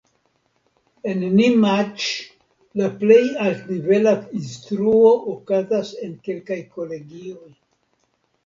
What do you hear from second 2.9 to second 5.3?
plej altnivela instruo